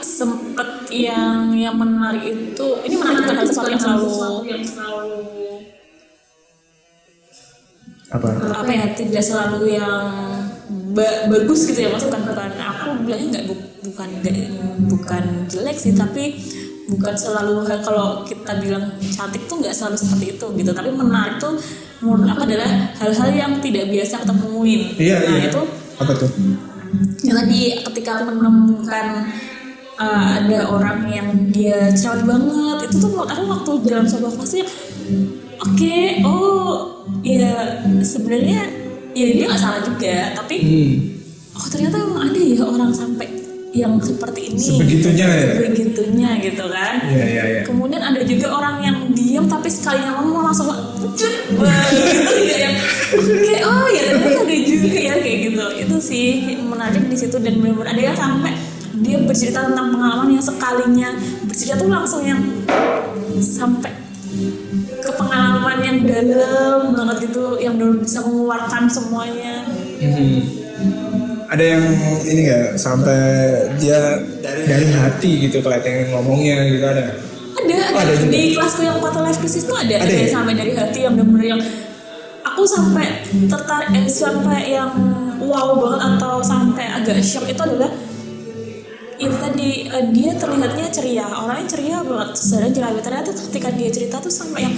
[0.00, 5.18] sempet yang yang menarik itu ini menarik bukan sesuatu yang selalu yang selalu
[8.06, 8.28] Apa?
[8.54, 10.06] apa ya tidak selalu yang
[10.94, 14.50] ba- bagus gitu ya maksudnya bukan bukan aku bilangnya nggak bu- bukan nggak-
[14.86, 16.38] bukan jelek sih tapi
[16.84, 21.56] bukan selalu kalau kita bilang cantik tuh nggak selalu seperti itu gitu tapi menarik tuh
[22.04, 22.68] menurut aku adalah
[23.00, 25.48] hal-hal yang tidak biasa kita temuin Iya, nah iya.
[25.48, 25.62] itu
[25.96, 26.28] Apa tuh?
[27.24, 29.06] yang tadi ketika aku menemukan
[29.96, 34.60] uh, ada orang yang dia cerewet banget itu tuh menurut aku waktu dalam sebuah fase
[35.56, 36.70] oke oh
[37.24, 38.60] ya sebenarnya
[39.10, 40.94] ya dia nggak salah juga tapi Hmm.
[41.56, 43.33] oh ternyata emang ada ya orang sampai
[43.74, 45.42] yang seperti ini Sebegitunya ya?
[45.58, 47.62] sebegitunya gitu kan Iya, iya, iya.
[47.66, 51.58] kemudian ada juga orang yang diam tapi sekali ngomong langsung cut gitu
[52.46, 52.74] ya yang
[53.18, 57.58] kayak oh ya ternyata ada juga ya kayak gitu itu sih menarik di situ dan
[57.58, 58.54] benar-benar ada yang sampai
[58.94, 61.10] dia bercerita tentang pengalaman yang sekalinya
[61.42, 62.38] bercerita tuh langsung yang
[63.42, 63.90] sampai
[65.02, 70.63] ke pengalaman yang dalam banget gitu yang benar bisa mengeluarkan semuanya Hmm.
[71.54, 71.84] Ada yang
[72.26, 73.20] ini nggak sampai
[73.78, 77.04] dia dari hati gitu kelihatan ngomongnya gitu ada.
[77.54, 78.34] ada Oh, ada juga.
[78.34, 80.34] di kelasku yang quarter life crisis tuh ada Ada ada, yang ya?
[80.34, 81.62] sampai dari hati yang bener-bener yang
[82.44, 83.06] aku sampai
[83.46, 84.90] tertarik eh, sampai yang
[85.40, 87.88] wow banget atau sampai agak shock itu adalah
[89.16, 94.16] itu tadi eh, dia terlihatnya ceria orangnya ceria banget sadar ceria ternyata ketika dia cerita
[94.18, 94.74] tuh sampai yang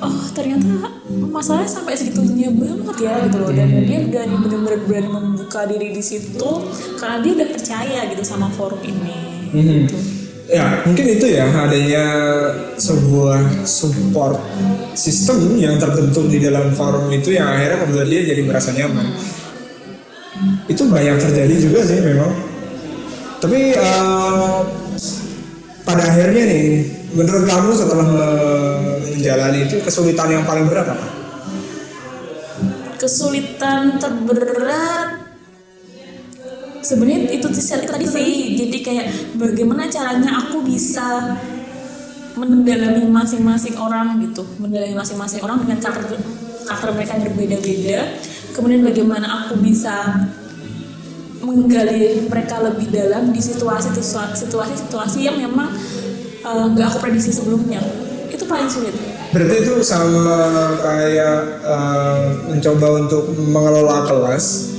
[0.00, 0.88] oh ternyata
[1.30, 6.02] masalahnya sampai segitunya banget ya gitu loh dan dia berani benar-benar berani membuka diri di
[6.02, 6.50] situ
[6.96, 9.82] karena dia udah percaya gitu sama forum ini Hmm.
[10.50, 12.06] Ya mungkin itu ya adanya
[12.78, 14.38] sebuah support
[14.94, 19.10] system yang terbentuk di dalam forum itu yang akhirnya membuat dia jadi merasa nyaman.
[20.70, 22.32] itu banyak terjadi juga sih memang
[23.44, 24.56] tapi eh,
[25.84, 26.64] pada akhirnya nih
[27.12, 28.08] menurut kamu setelah
[29.20, 31.20] menjalani itu kesulitan yang paling berat apa?
[33.00, 35.24] kesulitan terberat
[36.84, 38.60] sebenarnya itu sih tadi sih.
[38.60, 39.06] Jadi kayak
[39.40, 41.40] bagaimana caranya aku bisa
[42.36, 46.16] mendalami masing-masing orang gitu mendalami masing-masing orang dengan karakter
[46.68, 48.00] karakter mereka yang berbeda-beda.
[48.52, 50.28] Kemudian bagaimana aku bisa
[51.40, 55.72] menggali mereka lebih dalam di situasi situasi situasi yang memang
[56.44, 57.80] eh, nggak uh, aku prediksi sebelumnya.
[58.28, 62.18] Itu paling sulit Berarti itu sama kayak uh,
[62.50, 64.74] mencoba untuk mengelola kelas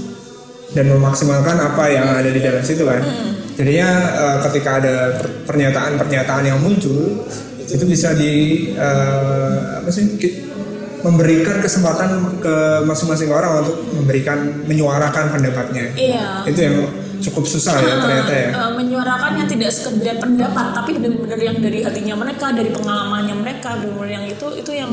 [0.75, 2.99] dan memaksimalkan apa yang ada di dalam situ kan.
[2.99, 3.31] Hmm.
[3.55, 4.95] Jadinya uh, ketika ada
[5.47, 7.27] pernyataan-pernyataan yang muncul
[7.63, 10.19] itu bisa di uh, apa sih
[11.01, 15.95] memberikan kesempatan ke masing-masing orang untuk memberikan menyuarakan pendapatnya.
[15.95, 16.45] Iya.
[16.45, 16.77] Itu yang
[17.21, 18.49] cukup susah ya ternyata ya.
[18.51, 23.77] Uh, menyuarakan yang tidak sekedar pendapat tapi benar-benar yang dari hatinya mereka, dari pengalamannya mereka,
[23.77, 24.91] benar yang itu itu yang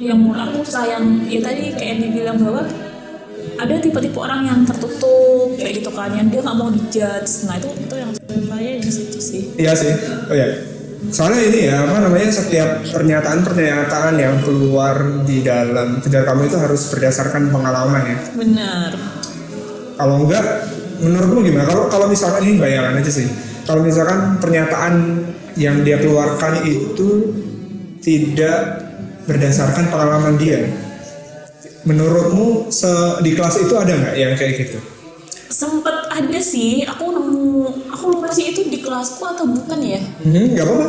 [0.00, 1.28] yang menurut aku sayang.
[1.28, 2.64] Ya tadi kayak dibilang bahwa
[3.60, 7.46] ada tipe-tipe orang yang tertutup kayak gitu kan yang dia nggak mau dijudge.
[7.46, 8.10] Nah itu itu yang
[8.48, 9.42] saya di situ sih.
[9.60, 9.92] Iya sih.
[10.26, 10.48] Oh ya
[11.10, 16.82] soalnya ini ya apa namanya setiap pernyataan-pernyataan yang keluar di dalam kejar kamu itu harus
[16.94, 18.18] berdasarkan pengalaman ya.
[18.38, 18.90] Benar.
[19.98, 20.46] Kalau enggak
[21.02, 21.66] menurutmu gimana?
[21.66, 23.26] Kalau kalau misalkan ini bayangan aja sih.
[23.66, 24.94] Kalau misalkan pernyataan
[25.58, 27.34] yang dia keluarkan itu
[28.02, 28.82] tidak
[29.26, 30.66] berdasarkan pengalaman dia
[31.82, 32.90] menurutmu se
[33.22, 34.78] di kelas itu ada nggak yang kayak gitu?
[35.50, 36.86] Sempet ada sih.
[36.86, 40.00] Aku nemu aku lupa sih itu di kelasku atau bukan ya.
[40.22, 40.86] Hmm, nggak apa-apa.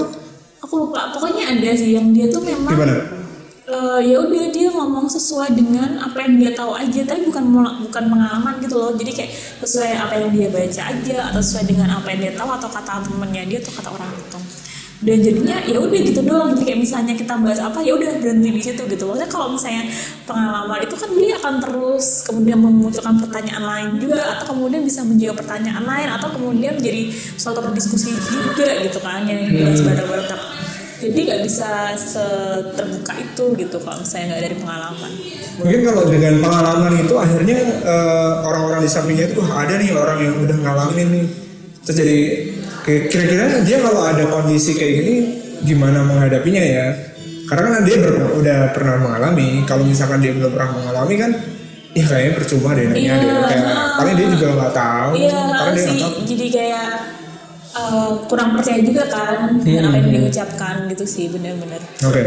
[0.63, 1.13] Aku lupa.
[1.17, 3.22] Pokoknya ada sih yang dia tuh memang gimana
[3.67, 7.43] uh, ya udah dia ngomong sesuai dengan apa yang dia tahu aja tapi bukan
[7.87, 8.91] bukan pengalaman gitu loh.
[8.95, 9.31] Jadi kayak
[9.63, 13.03] sesuai apa yang dia baca aja atau sesuai dengan apa yang dia tahu atau kata
[13.07, 14.39] temennya dia atau kata orang itu.
[15.03, 16.55] Dan jadinya ya udah gitu doang.
[16.55, 19.03] Jadi kayak misalnya kita bahas apa ya udah berhenti di situ gitu.
[19.03, 19.83] Maksudnya kalau misalnya
[20.23, 25.43] pengalaman itu kan dia akan terus kemudian memunculkan pertanyaan lain juga atau kemudian bisa menjawab
[25.43, 30.27] pertanyaan lain atau kemudian menjadi suatu berdiskusi juga gitu kan yang dibahas bareng-bareng
[31.03, 31.69] jadi nggak bisa
[32.71, 35.11] terbuka itu gitu kalau misalnya nggak dari pengalaman.
[35.59, 40.35] Mungkin kalau dengan pengalaman itu akhirnya uh, orang-orang di sampingnya itu ada nih orang yang
[40.39, 41.25] udah ngalamin nih.
[41.83, 42.19] Terus jadi
[42.83, 45.15] kira-kira dia kalau ada kondisi kayak gini
[45.67, 46.87] gimana menghadapinya ya?
[47.43, 49.67] Karena kan dia ber, udah pernah mengalami.
[49.67, 51.31] Kalau misalkan dia belum pernah mengalami kan
[51.93, 53.31] ya kayaknya percuma deh nanya iya, deh.
[53.51, 53.65] Kayak
[53.99, 55.11] paling dia juga nggak tahu.
[55.19, 56.13] Iya, karena dia sih, tahu.
[56.23, 56.87] jadi kayak
[57.73, 59.65] uh, kurang percaya juga kan hmm.
[59.65, 61.81] dengan apa yang diucapkan gitu sih benar-benar.
[62.05, 62.13] Oke.
[62.13, 62.25] Okay.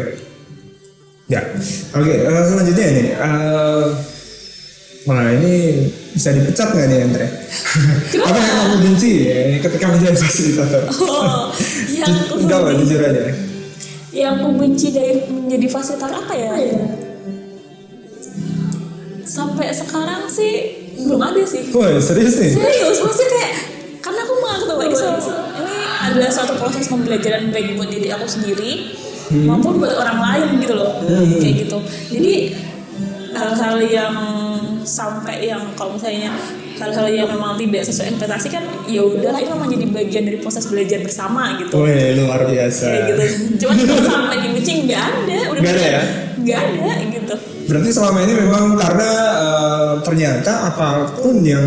[1.27, 1.43] Ya,
[1.91, 2.07] oke.
[2.07, 3.85] Okay, uh, eh, selanjutnya nih, uh,
[5.11, 5.55] wah ini
[6.15, 7.27] bisa dipecat nggak nih Andre?
[8.23, 10.83] apa yang kamu benci ya ketika menjadi fasilitator?
[11.03, 11.51] Oh,
[11.91, 13.23] yang Enggak lah, jujur aja.
[14.15, 16.53] Yang aku benci dari menjadi fasilitator apa ya?
[19.27, 20.53] Sampai sekarang sih
[20.95, 21.75] belum ada sih.
[21.75, 22.55] Wah serius nih?
[22.55, 23.76] Serius, maksudnya kayak
[24.77, 24.97] bahwa ini,
[26.07, 28.95] adalah suatu proses pembelajaran baik buat diri aku sendiri
[29.33, 29.49] hmm.
[29.49, 31.41] maupun buat orang lain gitu loh hmm.
[31.43, 31.79] kayak gitu
[32.13, 32.35] jadi
[33.37, 34.15] hal-hal yang
[34.87, 36.33] sampai yang kalau misalnya
[36.79, 40.65] hal-hal yang memang tidak sesuai ekspektasi kan ya udahlah itu memang jadi bagian dari proses
[40.69, 41.75] belajar bersama gitu.
[41.83, 42.87] Wih luar biasa.
[42.87, 43.23] Kayak gitu.
[43.67, 46.03] Cuman kalau sampai dibenci nggak ada, udah nggak ada ya?
[46.37, 47.35] Nggak ada gitu.
[47.67, 49.11] Berarti selama ini memang karena
[50.07, 51.67] ternyata apa pun yang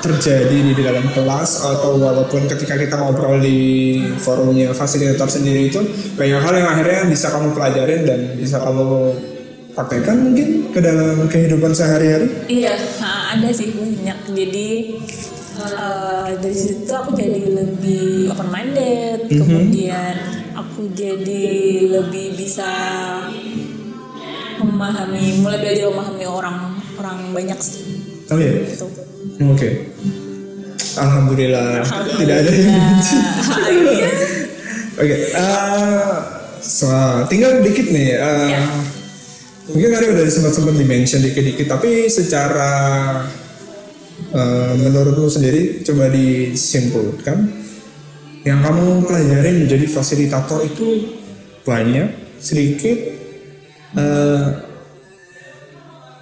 [0.00, 5.84] terjadi di dalam kelas atau walaupun ketika kita ngobrol di forumnya fasilitator sendiri itu
[6.16, 9.12] banyak hal yang akhirnya bisa kamu pelajarin dan bisa kamu
[9.76, 12.30] praktekkan mungkin ke dalam kehidupan sehari-hari?
[12.48, 12.72] Iya,
[13.04, 14.18] ada sih banyak.
[14.32, 14.68] Jadi
[15.60, 19.38] uh, dari situ aku jadi lebih open minded, mm-hmm.
[19.44, 20.16] kemudian
[20.56, 21.46] aku jadi
[22.00, 22.70] lebih bisa
[24.62, 27.82] memahami, mulai belajar memahami orang orang banyak sih.
[28.30, 28.52] Oh iya.
[28.68, 28.86] Gitu.
[28.86, 29.56] Oke.
[29.56, 29.72] Okay.
[30.94, 31.82] Alhamdulillah.
[31.82, 32.18] Alhamdulillah.
[32.20, 33.16] Tidak ada yang benci.
[33.16, 34.10] Iya.
[35.00, 35.06] Oke.
[35.06, 35.20] Okay.
[35.34, 36.14] Uh, eh,
[36.62, 36.88] so,
[37.26, 38.18] tinggal dikit nih.
[38.18, 38.62] Uh, ya
[39.64, 42.72] mungkin tadi udah sempat sempat dimention dikit-dikit tapi secara
[44.36, 47.48] uh, menurutmu sendiri coba disimpulkan
[48.44, 51.16] yang kamu pelajari menjadi fasilitator itu
[51.64, 52.12] banyak
[52.44, 53.16] sedikit
[53.96, 54.73] uh,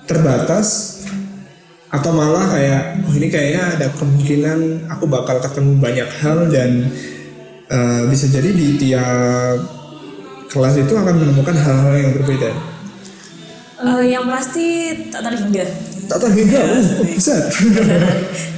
[0.06, 0.98] terbatas
[1.92, 6.88] atau malah kayak oh ini kayaknya ada kemungkinan aku bakal ketemu banyak hal dan
[7.68, 9.60] uh, bisa jadi di tiap
[10.48, 12.50] kelas itu akan menemukan hal-hal yang berbeda.
[13.82, 15.64] Uh, yang pasti tak terhingga.
[16.08, 16.60] tak terhingga?
[16.60, 17.44] Uh, buset.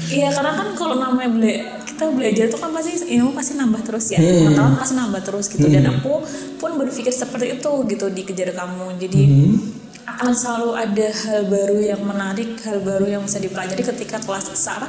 [0.05, 4.13] Iya karena kan kalau namanya bela kita belajar tuh kan pasti ilmu pasti nambah terus
[4.13, 4.21] ya.
[4.21, 4.53] Hmm.
[4.53, 5.65] pengetahuan pasti nambah terus gitu.
[5.65, 6.21] Dan aku
[6.61, 9.01] pun berpikir seperti itu gitu dikejar kamu.
[9.01, 9.57] Jadi Hmm.
[10.05, 14.89] Akan selalu ada hal baru yang menarik hal baru yang bisa dipelajari ketika kelas apa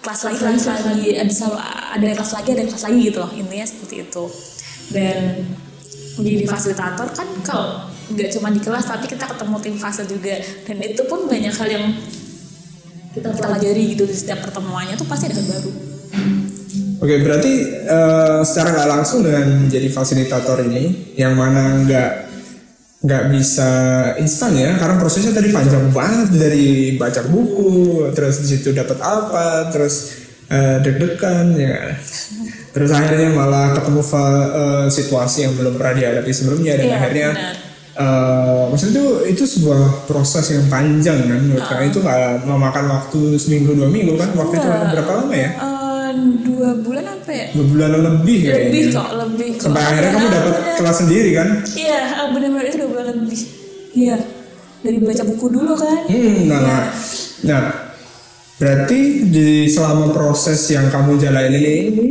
[0.00, 1.56] kelas lagi kelas lagi ada selalu
[1.92, 4.24] ada kelas lagi ada kelas lagi gitu loh intinya seperti itu.
[4.88, 5.18] Dan
[6.16, 7.68] menjadi fasilitator kan kalau
[8.08, 10.40] nggak cuma di kelas tapi kita ketemu tim fase juga.
[10.64, 11.86] Dan itu pun banyak hal yang
[13.12, 15.70] kita pelajari gitu di setiap pertemuannya tuh pasti ada hal baru.
[16.98, 17.52] Oke, berarti
[17.86, 22.10] eh, secara nggak langsung dengan jadi fasilitator ini, yang mana nggak
[22.98, 23.70] nggak bisa
[24.18, 27.70] instan ya, karena prosesnya tadi panjang banget dari baca buku,
[28.10, 31.94] terus di situ dapat apa, terus eh, deg-degan ya,
[32.68, 37.54] terus akhirnya malah ketemu eh, situasi yang belum pernah dihadapi sebelumnya dan Iya, akhirnya benar.
[37.94, 41.70] eh, maksudnya itu itu sebuah proses yang panjang kan, menurut Ah.
[41.70, 44.90] saya itu nggak memakan waktu seminggu dua minggu kan, waktu itu Enggak.
[44.92, 45.50] berapa lama ya?
[45.54, 48.64] Eh, dua bulan apa ya dua bulan lebih kayaknya.
[48.64, 49.62] lebih kok lebih kok.
[49.62, 51.48] Sampai akhirnya kamu Ah, dapat kelas sendiri kan?
[51.76, 52.64] iya ah, benar-benar
[53.24, 53.40] lebih
[53.94, 54.16] iya
[54.78, 56.78] dari baca buku dulu kan Hmm, nah, Iya.
[57.44, 57.62] nah,
[58.58, 62.08] berarti di selama proses yang kamu jalanin ini,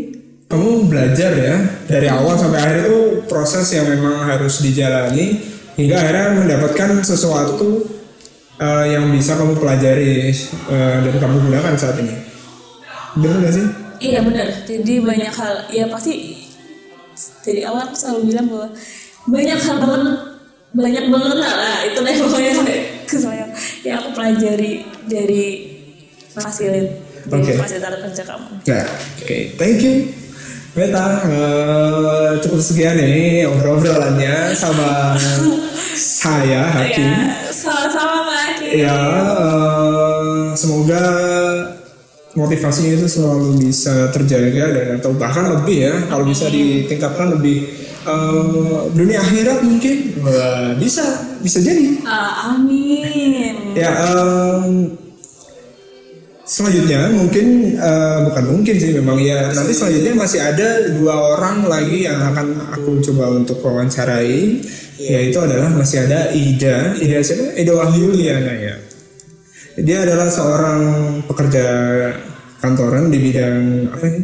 [0.48, 1.56] kamu belajar ya
[1.88, 5.40] dari awal sampai akhir itu proses yang memang harus dijalani
[5.76, 7.84] hingga akhirnya mendapatkan sesuatu
[8.58, 12.16] eh, yang bisa kamu pelajari eh, dan kamu gunakan saat ini.
[13.16, 13.66] Benar gak sih?
[13.98, 14.48] Iya benar.
[14.64, 16.44] Jadi banyak hal, ya pasti
[17.42, 18.68] dari awal aku selalu bilang bahwa
[19.28, 20.16] banyak hal banget,
[20.78, 21.78] banyak banget lah.
[21.90, 22.54] Itu deh pokoknya.
[23.82, 25.46] Ya aku pelajari dari
[26.38, 26.88] fasilit,
[27.26, 28.52] dari fasilitator kerja kamu.
[28.68, 28.84] Ya,
[29.24, 30.12] oke, thank you.
[30.78, 35.18] Beta, eh, cukup sekian nih obrol-obrolannya sama
[36.22, 37.10] saya Hakim.
[37.10, 38.68] Ya, sama-sama Kak Aki.
[38.86, 38.98] Ya,
[39.34, 41.02] eh, semoga
[42.38, 47.66] motivasinya itu selalu bisa terjaga dan atau bahkan lebih ya, kalau bisa ditingkatkan lebih
[48.08, 51.04] eh, dunia akhirat mungkin Wah, bisa
[51.44, 52.02] bisa jadi.
[52.08, 53.78] Ah, amin.
[53.78, 54.98] Ya, em,
[56.48, 62.08] selanjutnya mungkin eh, bukan mungkin sih memang ya nanti selanjutnya masih ada dua orang lagi
[62.08, 64.64] yang akan aku coba untuk wawancarai
[64.98, 66.98] yaitu adalah masih ada Ida.
[66.98, 67.54] Ida siapa?
[67.54, 68.76] Ida Wahyuliana ya.
[69.78, 70.82] Dia adalah seorang
[71.30, 71.66] pekerja
[72.58, 74.22] kantoran di bidang apa ini?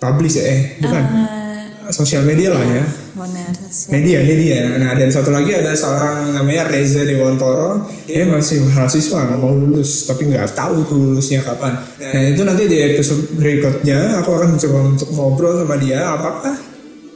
[0.00, 1.04] Publish ya eh bukan.
[1.04, 1.43] Ah,
[1.92, 2.84] sosial media lah ya.
[3.14, 3.52] Benar.
[3.92, 4.58] media media.
[4.80, 7.84] nah dan satu lagi ada seorang namanya Reza Dewantoro.
[8.08, 11.76] Dia masih mahasiswa mau lulus tapi nggak tahu tuh lulusnya kapan.
[12.00, 16.54] Nah itu nanti di episode berikutnya aku akan mencoba untuk ngobrol sama dia apakah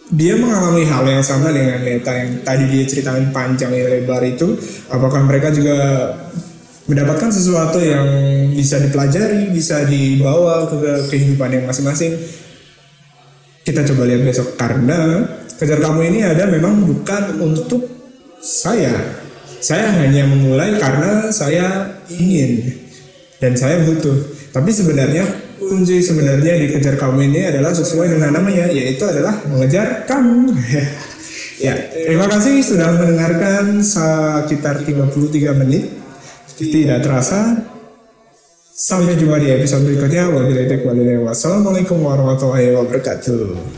[0.08, 4.56] dia mengalami hal yang sama dengan Meta yang tadi dia ceritakan panjang lebar itu?
[4.88, 5.76] Apakah mereka juga
[6.88, 8.08] mendapatkan sesuatu yang
[8.56, 12.16] bisa dipelajari bisa dibawa ke kehidupan yang masing-masing
[13.68, 14.56] kita coba lihat besok.
[14.56, 15.20] Karena
[15.60, 17.84] kejar kamu ini ada memang bukan untuk
[18.40, 18.96] saya.
[19.60, 22.72] Saya hanya memulai karena saya ingin.
[23.36, 24.16] Dan saya butuh.
[24.56, 25.28] Tapi sebenarnya
[25.60, 30.56] kunci sebenarnya di kejar kamu ini adalah sesuai dengan namanya yaitu adalah mengejar kamu.
[31.58, 35.90] Ya terima kasih sudah mendengarkan sekitar 33 menit.
[36.54, 37.58] Tidak terasa
[38.78, 40.30] Sampai jumpa di episode berikutnya.
[40.30, 41.18] Wabillahi taufiq.
[41.26, 43.77] Wassalamualaikum warahmatullahi wabarakatuh.